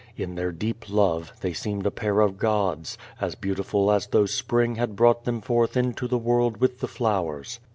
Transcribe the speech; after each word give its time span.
In 0.17 0.33
their 0.33 0.51
deep 0.51 0.89
love, 0.89 1.31
they 1.41 1.53
seemed 1.53 1.85
a 1.85 1.91
pair 1.91 2.21
of 2.21 2.39
gods, 2.39 2.97
as 3.21 3.35
beautiful 3.35 3.91
as 3.91 4.07
though 4.07 4.25
Spring 4.25 4.73
had 4.77 4.95
brought 4.95 5.25
them 5.25 5.41
forth 5.41 5.77
into 5.77 6.07
the 6.07 6.17
world 6.17 6.57
with 6.57 6.79
the 6.79 6.87
flowers. 6.87 7.59